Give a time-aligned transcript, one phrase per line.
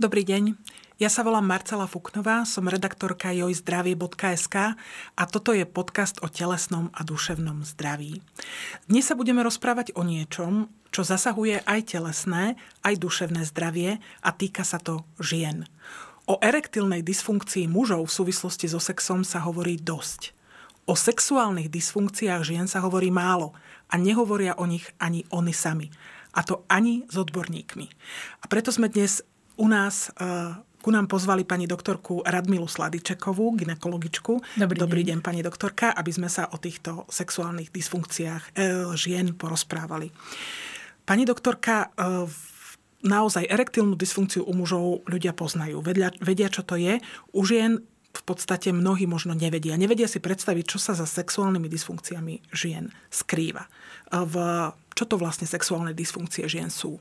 [0.00, 0.56] Dobrý deň.
[0.96, 4.56] Ja sa volám Marcela Fuknová, som redaktorka jojzdravie.sk
[5.12, 8.24] a toto je podcast o telesnom a duševnom zdraví.
[8.88, 14.64] Dnes sa budeme rozprávať o niečom, čo zasahuje aj telesné, aj duševné zdravie a týka
[14.64, 15.68] sa to žien.
[16.24, 20.32] O erektilnej dysfunkcii mužov v súvislosti so sexom sa hovorí dosť.
[20.88, 23.52] O sexuálnych dysfunkciách žien sa hovorí málo
[23.92, 25.92] a nehovoria o nich ani oni sami.
[26.32, 27.86] A to ani s odborníkmi.
[28.40, 29.20] A preto sme dnes
[29.60, 34.32] u nás uh, ku nám pozvali pani doktorku Radmilu Sladičekovú, ginekologičku.
[34.56, 35.08] Dobrý, Dobrý deň.
[35.12, 38.62] deň, pani doktorka, aby sme sa o týchto sexuálnych dysfunkciách e,
[38.96, 40.08] žien porozprávali.
[41.04, 42.32] Pani doktorka, e,
[43.04, 45.84] naozaj erektilnú dysfunkciu u mužov ľudia poznajú.
[45.84, 46.96] Vedia, vedia, čo to je.
[47.36, 49.76] U žien v podstate mnohí možno nevedia.
[49.76, 53.68] Nevedia si predstaviť, čo sa za sexuálnymi dysfunkciami žien skrýva.
[54.10, 54.34] V,
[54.96, 56.98] čo to vlastne sexuálne dysfunkcie žien sú?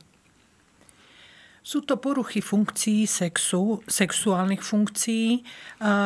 [1.60, 5.44] Sú to poruchy funkcií sexu, sexuálnych funkcií,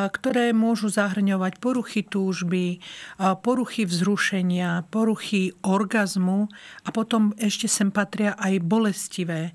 [0.09, 2.82] ktoré môžu zahrňovať poruchy túžby,
[3.20, 6.50] poruchy vzrušenia, poruchy orgazmu
[6.84, 9.54] a potom ešte sem patria aj bolestivé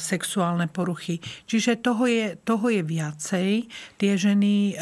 [0.00, 1.20] sexuálne poruchy.
[1.44, 3.50] Čiže toho je, toho je viacej.
[4.00, 4.80] Tie ženy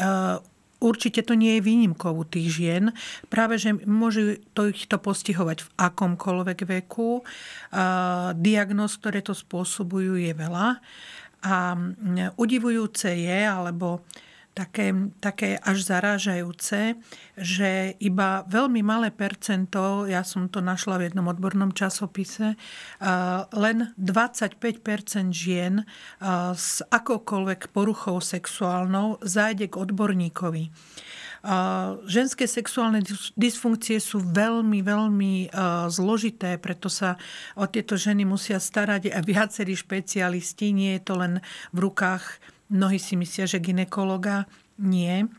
[0.83, 2.83] určite to nie je výnimkou tých žien.
[3.31, 7.23] Práve, že môže to ich to postihovať v akomkoľvek veku.
[8.35, 10.83] Diagnóz, ktoré to spôsobujú, je veľa.
[11.43, 11.55] A
[12.35, 14.03] udivujúce je, alebo
[14.53, 16.95] také, také až zarážajúce,
[17.33, 22.53] že iba veľmi malé percento, ja som to našla v jednom odbornom časopise,
[23.51, 24.61] len 25%
[25.33, 25.81] žien
[26.53, 30.69] s akokoľvek poruchou sexuálnou zájde k odborníkovi.
[32.07, 33.03] Ženské sexuálne
[33.35, 35.51] dysfunkcie sú veľmi, veľmi
[35.91, 37.19] zložité, preto sa
[37.59, 40.71] o tieto ženy musia starať viacerí špecialisti.
[40.71, 41.33] Nie je to len
[41.75, 42.39] v rukách
[42.73, 44.49] Mnohí si myslia, že ginekologa
[44.81, 45.29] nie.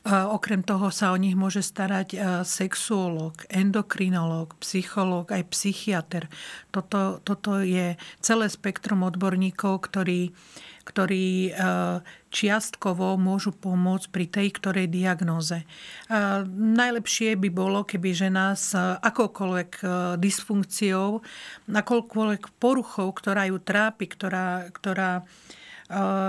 [0.00, 6.26] Okrem toho sa o nich môže starať sexuolog, endokrinolog, psychológ, aj psychiatr.
[6.72, 10.32] Toto, toto je celé spektrum odborníkov, ktorí,
[10.88, 11.52] ktorí
[12.32, 15.68] čiastkovo môžu pomôcť pri tej ktorej diagnoze.
[16.48, 18.72] Najlepšie by bolo, keby žena s
[19.04, 19.84] akoukoľvek
[20.16, 21.20] dysfunkciou,
[21.68, 25.28] akoukoľvek poruchou, ktorá ju trápi, ktorá, ktorá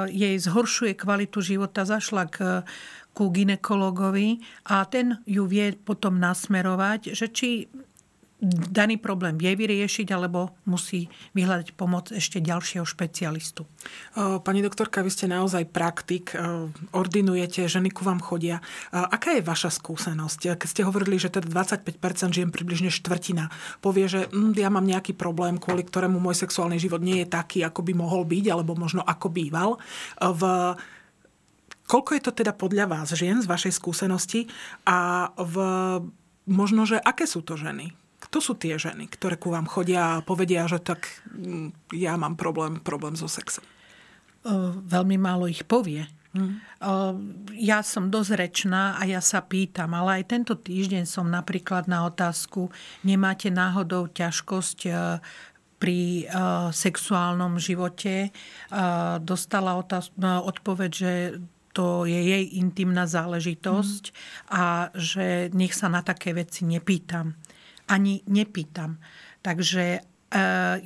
[0.09, 2.65] jej zhoršuje kvalitu života, zašla k,
[3.13, 4.41] ku ginekologovi
[4.71, 7.49] a ten ju vie potom nasmerovať, že či
[8.49, 11.05] daný problém vie vyriešiť, alebo musí
[11.37, 13.69] vyhľadať pomoc ešte ďalšieho špecialistu.
[14.17, 16.33] Pani doktorka, vy ste naozaj praktik,
[16.89, 18.57] ordinujete, ženy ku vám chodia.
[18.89, 20.57] Aká je vaša skúsenosť?
[20.57, 23.53] Keď ste hovorili, že teda 25% žien, približne štvrtina,
[23.85, 27.61] povie, že hm, ja mám nejaký problém, kvôli ktorému môj sexuálny život nie je taký,
[27.61, 29.77] ako by mohol byť, alebo možno ako býval.
[30.17, 30.41] V
[31.91, 34.47] Koľko je to teda podľa vás žien z vašej skúsenosti
[34.87, 35.55] a v,
[36.47, 37.91] možno, že aké sú to ženy?
[38.31, 42.39] Kto sú tie ženy, ktoré ku vám chodia a povedia, že tak mm, ja mám
[42.39, 43.67] problém, problém so sexom?
[44.87, 46.07] Veľmi málo ich povie.
[46.31, 46.63] Hmm.
[47.59, 52.07] Ja som dosť rečná a ja sa pýtam, ale aj tento týždeň som napríklad na
[52.07, 52.71] otázku,
[53.03, 54.79] nemáte náhodou ťažkosť
[55.75, 56.31] pri
[56.71, 58.31] sexuálnom živote,
[59.19, 61.13] dostala otáz- odpoveď, že
[61.75, 64.15] to je jej intimná záležitosť mm.
[64.55, 67.35] a že nech sa na také veci nepýtam
[67.91, 68.97] ani nepýtam.
[69.43, 69.99] Takže e,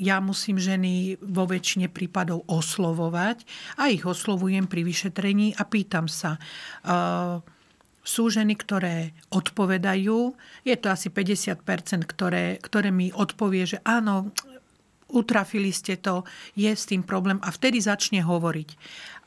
[0.01, 3.45] ja musím ženy vo väčšine prípadov oslovovať
[3.77, 6.35] a ich oslovujem pri vyšetrení a pýtam sa.
[6.35, 6.41] E,
[8.05, 10.17] sú ženy, ktoré odpovedajú,
[10.61, 14.29] je to asi 50%, ktoré, ktoré mi odpovie, že áno,
[15.09, 16.21] utrafili ste to,
[16.53, 18.69] je s tým problém a vtedy začne hovoriť.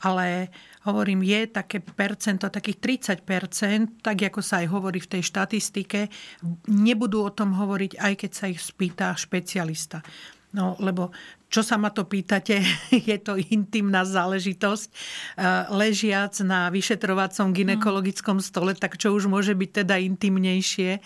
[0.07, 0.47] Ale
[0.87, 6.07] hovorím, je také percento, takých 30%, tak ako sa aj hovorí v tej štatistike,
[6.71, 9.99] nebudú o tom hovoriť, aj keď sa ich spýta špecialista.
[10.49, 11.13] No, lebo
[11.49, 12.61] čo sa ma to pýtate,
[13.09, 14.89] je to intimná záležitosť.
[14.89, 14.95] E,
[15.73, 21.01] ležiac na vyšetrovacom ginekologickom stole, tak čo už môže byť teda intimnejšie,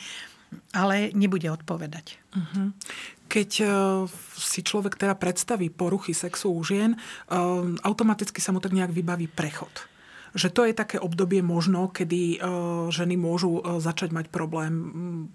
[0.78, 2.22] ale nebude odpovedať.
[2.38, 2.72] Uh-huh
[3.34, 3.68] keď e,
[4.38, 6.98] si človek teda predstaví poruchy sexu u žien, e,
[7.82, 9.93] automaticky sa mu tak nejak vybaví prechod.
[10.34, 12.42] Že to je také obdobie možno, kedy
[12.90, 14.74] ženy môžu začať mať problém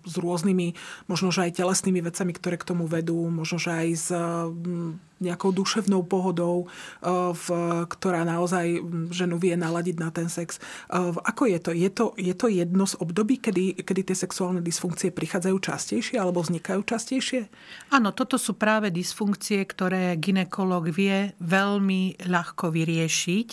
[0.02, 0.74] s rôznymi,
[1.06, 4.08] možno že aj telesnými vecami, ktoré k tomu vedú, možno že aj s
[5.18, 6.70] nejakou duševnou pohodou,
[7.90, 8.78] ktorá naozaj
[9.10, 10.62] ženu vie naladiť na ten sex.
[10.94, 11.70] Ako je to?
[11.74, 16.38] Je to, je to jedno z období, kedy, kedy tie sexuálne dysfunkcie prichádzajú častejšie alebo
[16.46, 17.50] vznikajú častejšie?
[17.90, 23.48] Áno, toto sú práve dysfunkcie, ktoré ginekolog vie veľmi ľahko vyriešiť.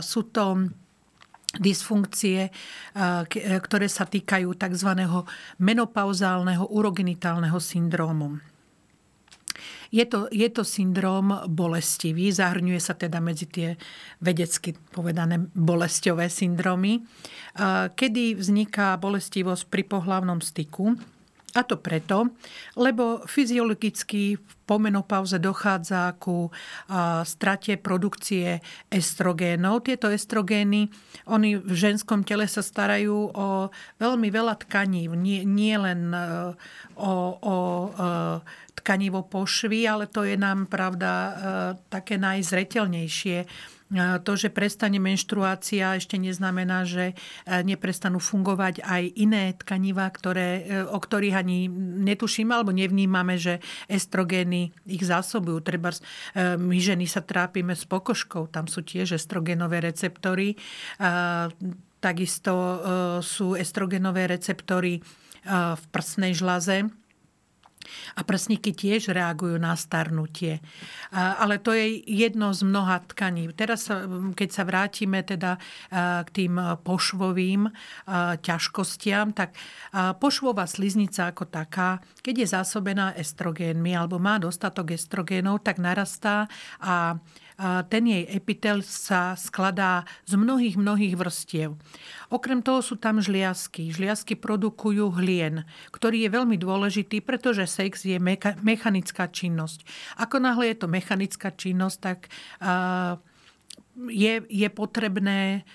[0.00, 0.72] Sú to
[1.52, 2.48] dysfunkcie,
[3.36, 4.90] ktoré sa týkajú tzv.
[5.60, 8.40] menopauzálneho urogenitálneho syndrómu.
[9.92, 13.76] Je to, je to syndrom bolestivý, zahrňuje sa teda medzi tie
[14.24, 17.04] vedecky povedané bolestiové syndromy,
[17.92, 20.96] kedy vzniká bolestivosť pri pohlavnom styku.
[21.52, 22.32] A to preto,
[22.80, 26.48] lebo fyziologicky po menopauze dochádza ku
[27.28, 29.84] strate produkcie estrogénov.
[29.84, 30.88] Tieto estrogény,
[31.28, 33.68] oni v ženskom tele sa starajú o
[34.00, 36.56] veľmi veľa tkaní, nie, nie len e,
[36.96, 37.88] o, o e,
[38.80, 41.32] tkanivo pošvy, ale to je nám, pravda, e,
[41.92, 43.44] také najzretelnejšie.
[43.92, 47.14] E, to, že prestane menštruácia, ešte neznamená, že e,
[47.60, 51.68] neprestanú fungovať aj iné tkanivá, ktoré, o ktorých ani
[52.08, 53.60] netušíme alebo nevnímame, že
[53.92, 55.60] estrogény ich zásobujú.
[55.60, 55.92] Treba
[56.38, 60.56] my ženy sa trápime s pokožkou, tam sú tiež estrogenové receptory.
[62.00, 62.54] Takisto
[63.20, 65.04] sú estrogenové receptory
[65.52, 66.88] v prsnej žlaze
[68.16, 70.60] a prsníky tiež reagujú na starnutie.
[71.12, 73.50] Ale to je jedno z mnoha tkaní.
[73.52, 73.90] Teraz,
[74.36, 75.60] keď sa vrátime teda
[76.22, 77.68] k tým pošvovým
[78.40, 79.54] ťažkostiam, tak
[80.18, 86.46] pošvová sliznica ako taká, keď je zásobená estrogénmi alebo má dostatok estrogénov, tak narastá
[86.80, 87.18] a
[87.86, 91.78] ten jej epitel sa skladá z mnohých, mnohých vrstiev.
[92.32, 93.94] Okrem toho sú tam žliasky.
[93.94, 95.62] Žliasky produkujú hlien,
[95.94, 98.18] ktorý je veľmi dôležitý, pretože sex je
[98.62, 99.86] mechanická činnosť.
[100.18, 102.18] Ako náhle je to mechanická činnosť, tak
[102.58, 103.20] uh,
[103.96, 105.68] je, je potrebné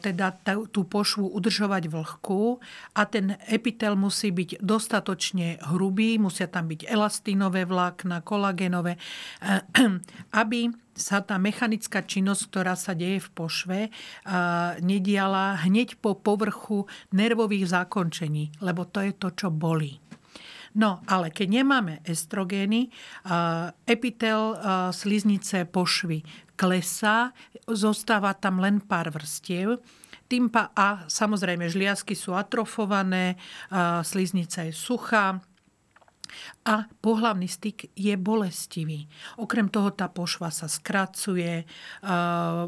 [0.00, 0.26] teda
[0.72, 2.56] tú pošvu udržovať vlhkú
[2.96, 8.96] a ten epitel musí byť dostatočne hrubý, musia tam byť elastínové vlákna, kolagénové,
[10.42, 13.78] aby sa tá mechanická činnosť, ktorá sa deje v pošve,
[14.84, 16.84] nediala hneď po povrchu
[17.16, 20.09] nervových zákončení, lebo to je to, čo bolí.
[20.70, 22.94] No, ale keď nemáme estrogény,
[23.90, 24.54] epitel
[24.94, 26.22] sliznice pošvy
[26.54, 27.34] klesá,
[27.66, 29.82] zostáva tam len pár vrstiev.
[30.30, 33.34] Tým pa, a samozrejme žliasky sú atrofované,
[34.06, 35.42] sliznica je suchá,
[36.68, 39.08] a pohlavný styk je bolestivý.
[39.40, 41.64] Okrem toho tá pošva sa skracuje,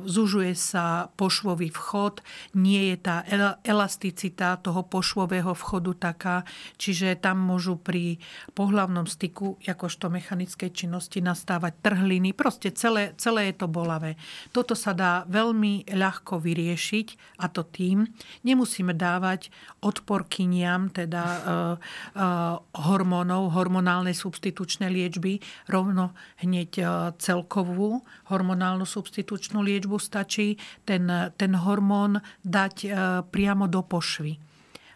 [0.05, 2.25] zužuje sa pošvový vchod,
[2.56, 3.23] nie je tá
[3.62, 6.37] elasticita toho pošvového vchodu taká,
[6.81, 8.19] čiže tam môžu pri
[8.56, 12.32] pohlavnom styku, jakožto mechanickej činnosti, nastávať trhliny.
[12.32, 14.17] Proste celé, celé je to bolavé.
[14.50, 18.09] Toto sa dá veľmi ľahko vyriešiť a to tým,
[18.43, 19.53] nemusíme dávať
[19.85, 21.43] odporkyniam, teda uh,
[22.17, 22.56] uh,
[22.88, 25.38] hormónov, hormonálnej substitučnej liečby,
[25.69, 26.84] rovno hneď e,
[27.20, 28.02] celkovú
[28.32, 30.56] hormonálnu substitučnú liečbu stačí
[30.88, 31.06] ten,
[31.37, 32.88] ten hormón dať e,
[33.28, 34.40] priamo do pošvy.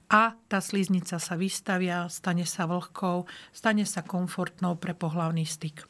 [0.06, 5.82] A tá sliznica sa vystavia, stane sa vlhkou, stane sa komfortnou pre pohlavný styk.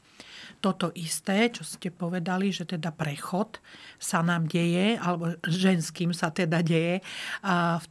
[0.64, 3.60] Toto isté, čo ste povedali, že teda prechod
[4.00, 7.04] sa nám deje, alebo ženským sa teda deje,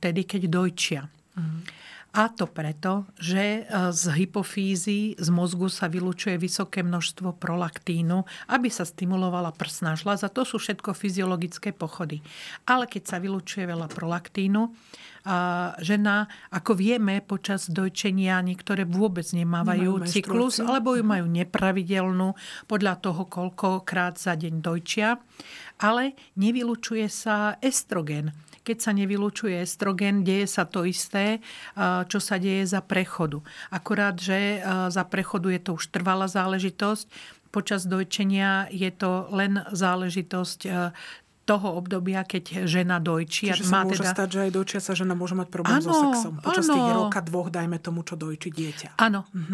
[0.01, 1.01] vtedy, keď dojčia.
[1.37, 1.61] Mm.
[2.15, 8.71] A to preto, že e, z hypofízy, z mozgu sa vylučuje vysoké množstvo prolaktínu, aby
[8.71, 10.31] sa stimulovala prsná žľaza.
[10.31, 12.23] To sú všetko fyziologické pochody.
[12.63, 14.71] Ale keď sa vylučuje veľa prolaktínu,
[15.25, 22.37] a žena, ako vieme, počas dojčenia niektoré vôbec nemávajú cyklus, alebo ju majú nepravidelnú
[22.69, 25.17] podľa toho, koľkokrát za deň dojčia.
[25.81, 31.37] Ale nevylučuje sa estrogen keď sa nevylučuje estrogen, deje sa to isté,
[32.09, 33.45] čo sa deje za prechodu.
[33.69, 37.05] Akurát, že za prechodu je to už trvalá záležitosť,
[37.53, 40.59] počas dojčenia je to len záležitosť
[41.45, 43.53] toho obdobia, keď žena dojčí.
[43.53, 44.17] Čiže sa môže teda...
[44.17, 46.33] stať, že aj dojčia sa žena môže mať problém ano, so sexom.
[46.41, 46.73] Počas ano.
[46.73, 48.97] tých roka, dvoch, dajme tomu, čo dojčí dieťa.
[48.97, 49.53] Áno, mhm.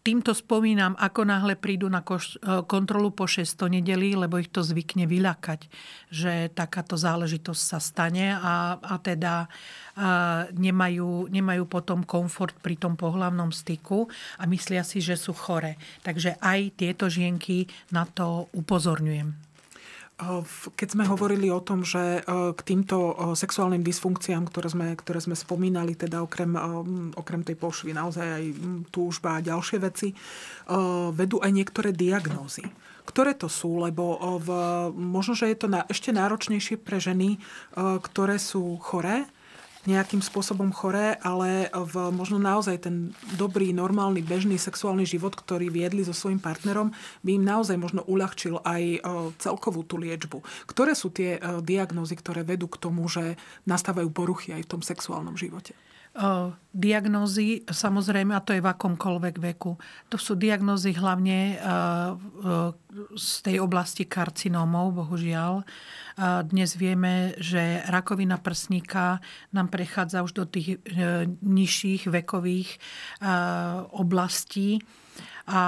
[0.00, 4.64] Týmto spomínam, ako náhle prídu na koš- e, kontrolu po 600 nedelí, lebo ich to
[4.64, 5.68] zvykne vyľakať,
[6.08, 9.44] že takáto záležitosť sa stane a, a teda
[10.00, 14.08] a nemajú, nemajú potom komfort pri tom pohlavnom styku
[14.40, 15.76] a myslia si, že sú chore.
[16.00, 19.49] Takže aj tieto žienky na to upozorňujem.
[20.76, 25.96] Keď sme hovorili o tom, že k týmto sexuálnym dysfunkciám, ktoré sme, ktoré sme spomínali,
[25.96, 26.52] teda okrem,
[27.16, 28.44] okrem tej pošvy naozaj aj
[28.92, 30.12] túžba a ďalšie veci,
[31.16, 32.68] vedú aj niektoré diagnózy.
[33.08, 33.80] Ktoré to sú?
[33.80, 34.48] Lebo v,
[34.92, 37.40] možno, že je to na, ešte náročnejšie pre ženy,
[38.04, 39.24] ktoré sú choré,
[39.88, 46.04] nejakým spôsobom choré, ale v, možno naozaj ten dobrý, normálny, bežný sexuálny život, ktorý viedli
[46.04, 46.92] so svojím partnerom,
[47.24, 48.98] by im naozaj možno uľahčil aj e,
[49.40, 50.44] celkovú tú liečbu.
[50.68, 54.82] Ktoré sú tie e, diagnózy, ktoré vedú k tomu, že nastávajú poruchy aj v tom
[54.84, 55.72] sexuálnom živote?
[56.70, 59.78] Diagnózy, samozrejme, a to je v akomkoľvek veku.
[60.10, 61.54] To sú diagnózy hlavne
[63.14, 65.62] z tej oblasti karcinómov, bohužiaľ.
[66.50, 69.22] Dnes vieme, že rakovina prsníka
[69.54, 72.76] nám prechádza už do tých e, nižších vekových
[73.94, 74.84] oblastí
[75.50, 75.64] a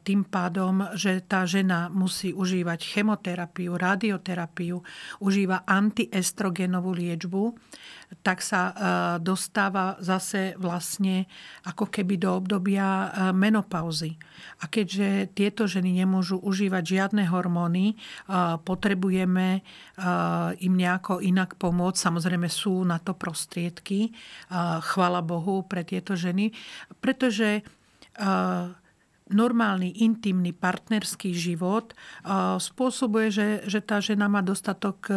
[0.00, 4.80] tým pádom, že tá žena musí užívať chemoterapiu, radioterapiu,
[5.20, 7.52] užíva antiestrogenovú liečbu,
[8.24, 8.72] tak sa
[9.18, 11.28] dostáva zase vlastne
[11.68, 14.16] ako keby do obdobia menopauzy.
[14.62, 18.00] A keďže tieto ženy nemôžu užívať žiadne hormóny,
[18.64, 19.60] potrebujeme
[20.62, 21.98] im nejako inak pomôcť.
[22.00, 24.14] Samozrejme sú na to prostriedky,
[24.80, 26.54] chvala Bohu pre tieto ženy,
[27.04, 27.66] pretože
[29.26, 31.92] normálny, intimný, partnerský život
[32.62, 35.14] spôsobuje, že, že tá žena má dostatok e,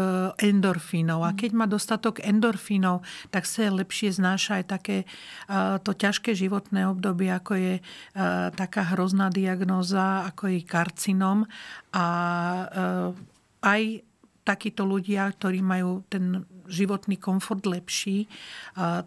[0.49, 1.21] endorfínov.
[1.21, 4.97] A keď má dostatok endorfínov, tak sa lepšie znáša aj také
[5.85, 7.73] to ťažké životné obdobie, ako je
[8.57, 11.45] taká hrozná diagnóza, ako je karcinom.
[11.93, 12.05] A
[12.57, 12.65] e,
[13.61, 13.81] aj
[14.41, 18.25] takíto ľudia, ktorí majú ten životný komfort lepší,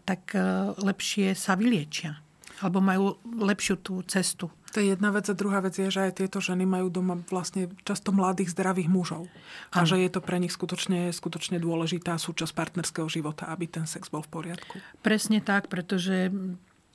[0.06, 0.42] tak e,
[0.78, 2.18] lepšie sa vyliečia.
[2.62, 4.50] Alebo majú lepšiu tú cestu.
[4.72, 5.28] To je jedna vec.
[5.28, 9.28] A druhá vec je, že aj tieto ženy majú doma vlastne často mladých, zdravých mužov.
[9.72, 14.08] A že je to pre nich skutočne, skutočne dôležitá súčasť partnerského života, aby ten sex
[14.08, 14.80] bol v poriadku.
[15.04, 16.32] Presne tak, pretože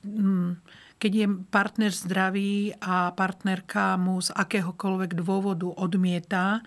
[0.02, 0.58] mm,
[0.98, 6.66] keď je partner zdravý a partnerka mu z akéhokoľvek dôvodu odmieta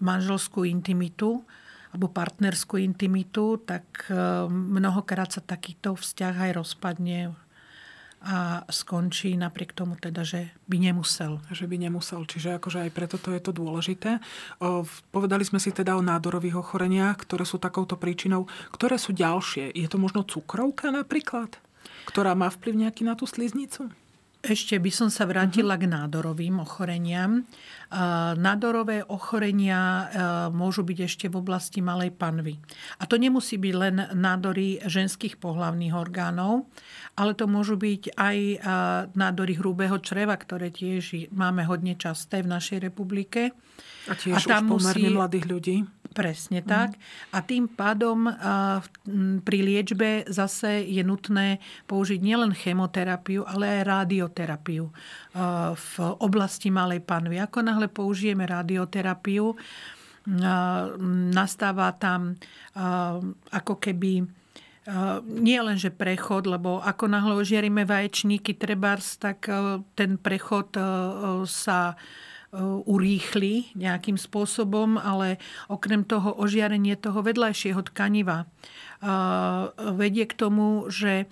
[0.00, 1.44] manželskú intimitu,
[1.92, 4.10] alebo partnerskú intimitu, tak
[4.50, 7.43] mnohokrát sa takýto vzťah aj rozpadne
[8.24, 11.44] a skončí napriek tomu teda, že by nemusel.
[11.52, 14.16] Že by nemusel, čiže akože aj preto to je to dôležité.
[14.64, 18.48] O, povedali sme si teda o nádorových ochoreniach, ktoré sú takouto príčinou.
[18.72, 19.76] Ktoré sú ďalšie?
[19.76, 21.52] Je to možno cukrovka napríklad?
[22.08, 23.92] Ktorá má vplyv nejaký na tú sliznicu?
[24.44, 27.48] Ešte by som sa vrátila k nádorovým ochoreniam.
[28.36, 30.12] Nádorové ochorenia
[30.52, 32.60] môžu byť ešte v oblasti malej panvy.
[33.00, 36.68] A to nemusí byť len nádory ženských pohlavných orgánov,
[37.16, 38.38] ale to môžu byť aj
[39.16, 43.56] nádory hrubého čreva, ktoré tiež máme hodne časté v našej republike.
[44.04, 45.16] A tiež a tam už pomerne musí...
[45.16, 45.76] mladých ľudí.
[46.14, 46.68] Presne mhm.
[46.70, 46.94] tak.
[47.34, 48.30] A tým pádom
[49.42, 51.58] pri liečbe zase je nutné
[51.90, 54.84] použiť nielen chemoterapiu, ale aj radioterapiu
[55.74, 57.42] v oblasti malej panvy.
[57.42, 59.58] Ako náhle použijeme radioterapiu,
[61.34, 62.38] nastáva tam
[63.50, 64.22] ako keby
[65.24, 69.50] nie len, že prechod, lebo ako náhle ožiarime vaječníky trebárs, tak
[69.98, 70.76] ten prechod
[71.48, 71.98] sa
[72.86, 78.46] urýchli nejakým spôsobom, ale okrem toho ožiarenie toho vedľajšieho tkaniva e,
[79.98, 81.26] vedie k tomu, že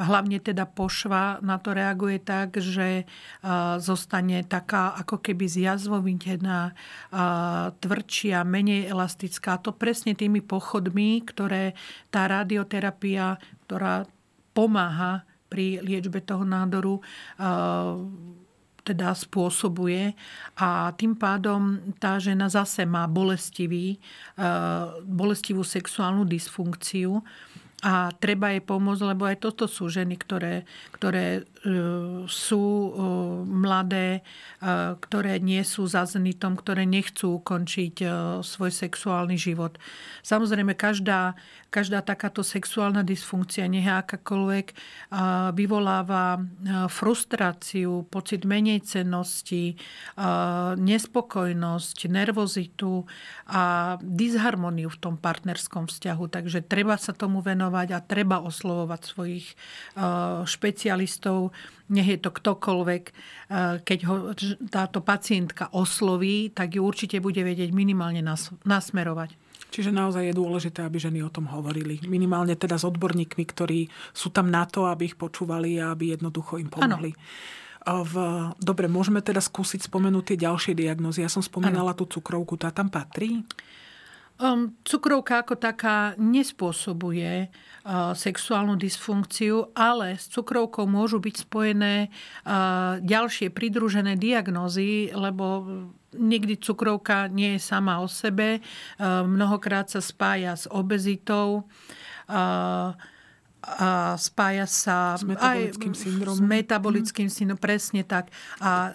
[0.00, 3.04] hlavne teda pošva na to reaguje tak, že e,
[3.84, 6.72] zostane taká ako keby zjazvoviteľná,
[7.76, 9.60] tvrdšia, menej elastická.
[9.60, 11.76] To presne tými pochodmi, ktoré
[12.08, 13.36] tá radioterapia,
[13.68, 14.08] ktorá
[14.56, 17.04] pomáha pri liečbe toho nádoru,
[18.82, 20.14] teda spôsobuje
[20.58, 27.22] a tým pádom tá žena zase má bolestivý, eh, bolestivú sexuálnu dysfunkciu
[27.82, 30.62] a treba jej pomôcť, lebo aj toto sú ženy, ktoré,
[30.94, 31.70] ktoré e,
[32.30, 32.90] sú e,
[33.42, 38.06] mladé, e, ktoré nie sú za zenitom, ktoré nechcú ukončiť
[38.46, 39.82] svoj sexuálny život.
[40.22, 41.34] Samozrejme, každá,
[41.72, 44.76] každá takáto sexuálna dysfunkcia, nech akákoľvek,
[45.56, 46.44] vyvoláva
[46.92, 49.80] frustráciu, pocit menej cennosti,
[50.76, 53.08] nespokojnosť, nervozitu
[53.48, 56.24] a disharmoniu v tom partnerskom vzťahu.
[56.28, 59.56] Takže treba sa tomu venovať a treba oslovovať svojich
[60.44, 61.56] špecialistov,
[61.88, 63.04] nech je to ktokoľvek.
[63.88, 64.36] Keď ho
[64.68, 68.20] táto pacientka osloví, tak ju určite bude vedieť minimálne
[68.68, 69.41] nasmerovať.
[69.72, 71.96] Čiže naozaj je dôležité, aby ženy o tom hovorili.
[72.04, 76.60] Minimálne teda s odborníkmi, ktorí sú tam na to, aby ich počúvali a aby jednoducho
[76.60, 77.16] im pomohli.
[77.16, 78.04] Ano.
[78.04, 78.14] V,
[78.62, 81.24] dobre, môžeme teda skúsiť spomenúť tie ďalšie diagnózy.
[81.24, 81.98] Ja som spomínala ano.
[81.98, 83.42] tú cukrovku, tá tam patrí?
[84.42, 92.98] Um, cukrovka ako taká nespôsobuje uh, sexuálnu dysfunkciu, ale s cukrovkou môžu byť spojené uh,
[93.02, 95.62] ďalšie pridružené diagnózy, lebo
[96.16, 98.60] nikdy cukrovka nie je sama o sebe.
[98.98, 101.64] Uh, mnohokrát sa spája s obezitou.
[102.28, 102.94] Uh,
[103.62, 106.34] a spája sa s metabolickým syndromom.
[106.34, 108.34] S metabolickým syndromom, presne tak.
[108.58, 108.90] A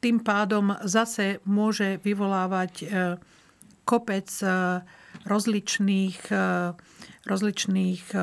[0.00, 2.88] tým pádom zase môže vyvolávať
[3.88, 4.84] kopec e,
[5.24, 6.46] rozličných, e,
[7.24, 8.20] rozličných e,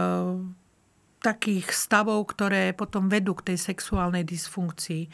[1.26, 5.10] takých stavov, ktoré potom vedú k tej sexuálnej dysfunkcii.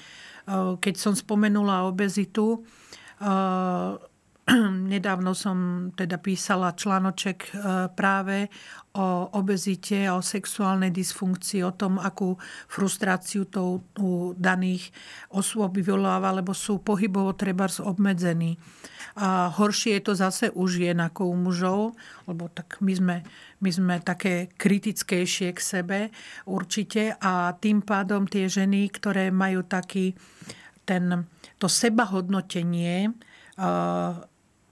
[0.84, 2.68] Keď som spomenula obezitu,
[4.94, 7.56] nedávno som teda písala článoček
[7.96, 8.52] práve
[8.92, 12.36] o obezite, o sexuálnej dysfunkcii, o tom, akú
[12.68, 14.92] frustráciu to u daných
[15.32, 18.60] osôb vyvoláva, lebo sú pohybovo treba obmedzení.
[19.16, 21.82] A horšie je to zase u žien ako u mužov,
[22.28, 23.18] lebo tak my sme,
[23.64, 26.00] my sme také kritickejšie k sebe
[26.48, 30.16] určite a tým pádom tie ženy, ktoré majú taký
[30.84, 31.28] ten,
[31.60, 33.12] to sebahodnotenie,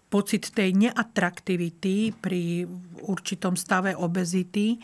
[0.10, 2.66] pocit tej neatraktivity pri
[3.06, 4.82] určitom stave obezity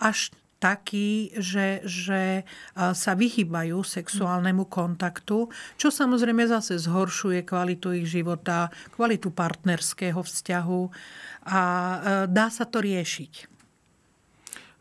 [0.00, 2.42] až taký, že, že
[2.74, 5.46] sa vyhýbajú sexuálnemu kontaktu,
[5.78, 10.82] čo samozrejme zase zhoršuje kvalitu ich života, kvalitu partnerského vzťahu
[11.46, 11.62] a
[12.26, 13.54] dá sa to riešiť.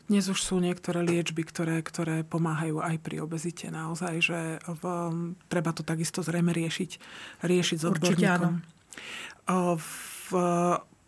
[0.07, 4.83] Dnes už sú niektoré liečby, ktoré, ktoré pomáhajú aj pri obezite naozaj, že v,
[5.51, 6.91] treba to takisto zrejme riešiť,
[7.43, 8.15] riešiť s odborníkom.
[8.15, 8.76] Určite áno.
[9.47, 10.35] V,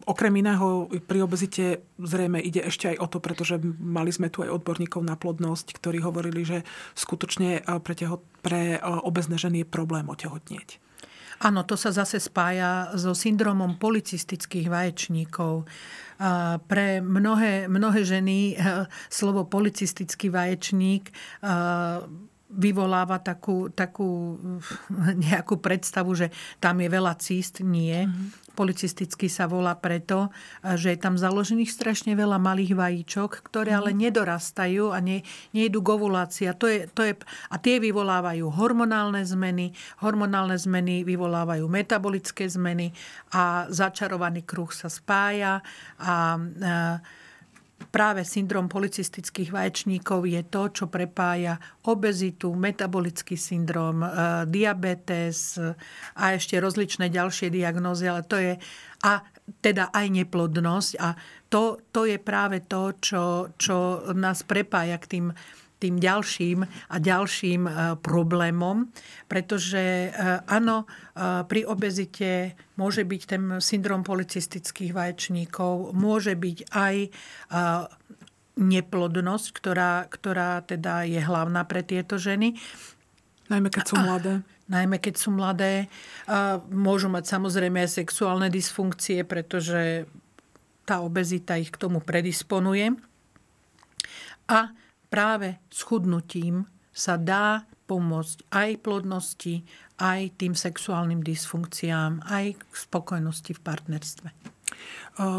[0.07, 4.49] Okrem iného pri obezite zrejme ide ešte aj o to, pretože mali sme tu aj
[4.57, 6.57] odborníkov na plodnosť, ktorí hovorili, že
[6.97, 10.81] skutočne pre, teho, pre obezné ženy je problém otehotnieť.
[11.45, 15.69] Áno, to sa zase spája so syndromom policistických vaječníkov.
[16.65, 18.57] Pre mnohé, mnohé ženy
[19.07, 21.13] slovo policistický vaječník
[22.49, 24.41] vyvoláva takú, takú
[25.29, 26.27] nejakú predstavu, že
[26.57, 27.61] tam je veľa císt.
[27.61, 28.09] Nie.
[28.09, 28.57] Mm-hmm.
[28.57, 30.33] Policisticky sa volá preto,
[30.75, 33.99] že je tam založených strašne veľa malých vajíčok, ktoré ale mhm.
[34.09, 35.23] nedorastajú a ne,
[35.55, 36.45] nejdu k ovulácii.
[36.51, 39.71] A, to je, to je, a tie vyvolávajú hormonálne zmeny,
[40.03, 42.91] hormonálne zmeny vyvolávajú metabolické zmeny
[43.31, 45.63] a začarovaný kruh sa spája
[46.01, 46.99] a, a
[47.89, 51.57] práve syndrom policistických vaječníkov je to, čo prepája
[51.89, 54.09] obezitu, metabolický syndrom, e,
[54.45, 55.57] diabetes
[56.15, 58.53] a ešte rozličné ďalšie diagnózy, ale to je
[58.99, 59.23] a
[59.63, 60.91] teda aj neplodnosť.
[61.01, 61.17] A
[61.49, 63.23] to, to je práve to, čo,
[63.57, 65.25] čo nás prepája k tým
[65.79, 67.71] tým ďalším a ďalším e,
[68.03, 68.91] problémom,
[69.31, 70.09] pretože e,
[70.45, 70.85] áno, e,
[71.47, 76.95] pri obezite môže byť ten syndrom policistických vaječníkov, môže byť aj
[78.59, 82.59] neplodnosť, ktorá, ktorá teda je hlavná pre tieto ženy.
[83.47, 84.33] Najmä keď sú mladé.
[84.67, 85.73] Najmä keď sú mladé.
[86.71, 90.05] Môžu mať samozrejme aj sexuálne dysfunkcie, pretože
[90.87, 92.95] tá obezita ich k tomu predisponuje.
[94.47, 94.71] A
[95.09, 99.65] práve schudnutím sa dá pomôcť aj plodnosti,
[99.97, 104.29] aj tým sexuálnym dysfunkciám, aj k spokojnosti v partnerstve.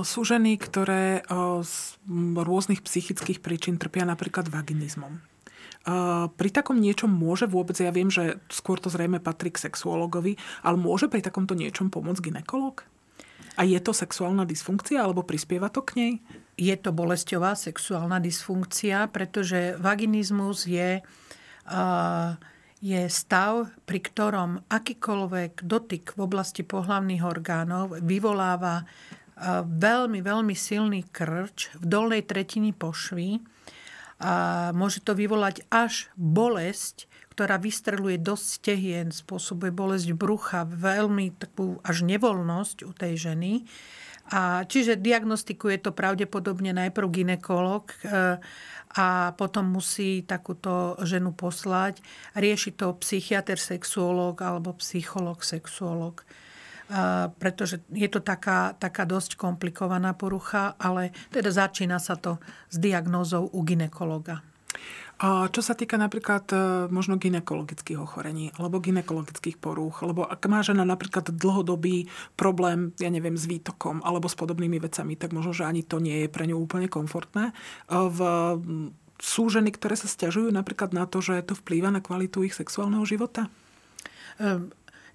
[0.02, 1.22] Sú ženy, ktoré
[1.62, 1.74] z
[2.34, 5.22] rôznych psychických príčin trpia napríklad vaginizmom.
[6.36, 10.76] Pri takom niečom môže vôbec, ja viem, že skôr to zrejme patrí k sexuologovi, ale
[10.76, 12.84] môže pri takomto niečom pomôcť ginekolog?
[13.60, 16.12] A je to sexuálna dysfunkcia alebo prispieva to k nej?
[16.60, 21.00] je to bolesťová sexuálna dysfunkcia, pretože vaginizmus je,
[22.84, 28.84] je stav, pri ktorom akýkoľvek dotyk v oblasti pohlavných orgánov vyvoláva
[29.64, 33.40] veľmi, veľmi silný krč v dolnej tretini pošvy.
[34.20, 37.08] A môže to vyvolať až bolesť,
[37.40, 43.64] ktorá vystreluje dosť stehien, spôsobuje bolesť brucha, veľmi takú až nevoľnosť u tej ženy.
[44.28, 48.36] A čiže diagnostikuje to pravdepodobne najprv ginekolog e,
[48.92, 49.08] a
[49.40, 52.04] potom musí takúto ženu poslať.
[52.36, 56.20] Rieši to psychiatr, sexuológ alebo psychológ, sexuológ.
[56.20, 56.24] E,
[57.40, 62.36] pretože je to taká, taká dosť komplikovaná porucha, ale teda začína sa to
[62.68, 64.44] s diagnózou u ginekologa.
[65.20, 66.56] Čo sa týka napríklad e,
[66.88, 72.08] možno ginekologických ochorení alebo ginekologických porúch, lebo ak má žena napríklad dlhodobý
[72.40, 76.24] problém, ja neviem, s výtokom alebo s podobnými vecami, tak možno, že ani to nie
[76.24, 77.52] je pre ňu úplne komfortné.
[77.52, 77.54] E,
[77.92, 78.18] v
[79.20, 83.04] sú ženy, ktoré sa stiažujú napríklad na to, že to vplýva na kvalitu ich sexuálneho
[83.04, 83.52] života?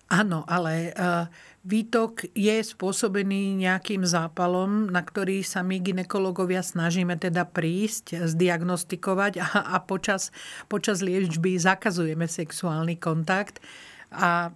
[0.06, 1.26] Áno, ale uh,
[1.66, 9.48] výtok je spôsobený nejakým zápalom, na ktorý sa my ginekologovia snažíme teda prísť, zdiagnostikovať a,
[9.74, 10.30] a počas,
[10.70, 13.66] počas liečby zakazujeme sexuálny kontakt.
[14.14, 14.54] A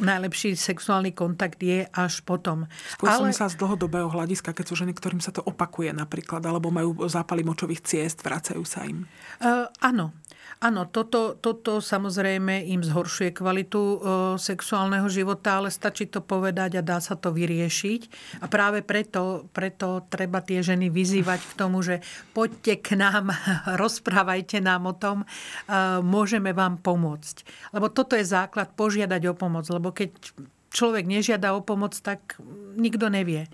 [0.00, 2.64] najlepší sexuálny kontakt je až potom.
[2.96, 3.36] Skôr Ale...
[3.36, 7.44] sa z dlhodobého hľadiska, keď sú ženy, ktorým sa to opakuje napríklad, alebo majú zápaly
[7.44, 9.04] močových ciest, vracajú sa im.
[9.44, 10.16] Uh, áno,
[10.58, 13.98] Áno, toto, toto samozrejme im zhoršuje kvalitu e,
[14.36, 18.00] sexuálneho života, ale stačí to povedať a dá sa to vyriešiť.
[18.42, 22.02] A práve preto, preto treba tie ženy vyzývať k tomu, že
[22.34, 23.30] poďte k nám,
[23.82, 25.26] rozprávajte nám o tom, e,
[26.02, 27.70] môžeme vám pomôcť.
[27.70, 30.10] Lebo toto je základ požiadať o pomoc, lebo keď
[30.74, 32.36] človek nežiada o pomoc, tak
[32.74, 33.46] nikto nevie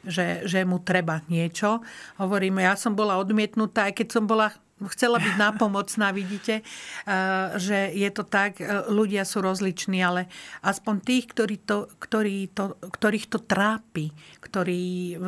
[0.00, 1.84] že, že mu treba niečo.
[2.16, 4.48] Hovoríme, ja som bola odmietnutá, aj keď som bola
[4.88, 7.12] chcela byť nápomocná, vidíte, eh,
[7.60, 10.32] že je to tak, eh, ľudia sú rozliční, ale
[10.64, 15.18] aspoň tých, ktorí to, ktorí to, ktorých to trápi, ktorí eh,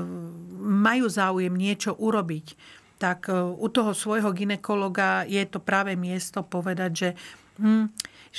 [0.63, 7.09] majú záujem niečo urobiť, tak u toho svojho ginekologa je to práve miesto povedať, že
[7.59, 7.91] hm,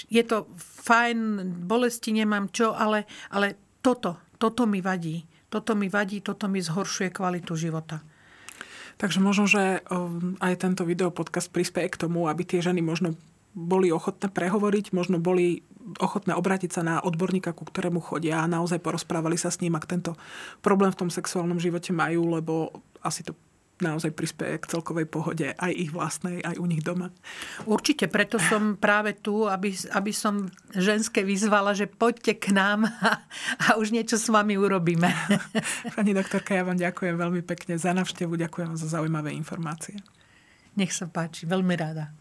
[0.08, 0.48] je to
[0.88, 5.28] fajn, bolesti nemám čo, ale, ale toto, toto mi vadí.
[5.52, 8.02] Toto mi vadí, toto mi zhoršuje kvalitu života.
[8.98, 13.18] Takže možno, že um, aj tento video podcast prispieje k tomu, aby tie ženy možno
[13.54, 15.62] boli ochotné prehovoriť, možno boli
[16.02, 19.86] ochotné obrátiť sa na odborníka, ku ktorému chodia a naozaj porozprávali sa s ním, ak
[19.86, 20.18] tento
[20.64, 22.72] problém v tom sexuálnom živote majú, lebo
[23.04, 23.36] asi to
[23.82, 27.10] naozaj prispieje k celkovej pohode aj ich vlastnej, aj u nich doma.
[27.66, 33.26] Určite, preto som práve tu, aby, aby som ženské vyzvala, že poďte k nám a,
[33.58, 35.10] a už niečo s vami urobíme.
[35.98, 39.98] Pani doktorka, ja vám ďakujem veľmi pekne za navštevu, ďakujem vám za zaujímavé informácie.
[40.78, 42.14] Nech sa páči, veľmi rada.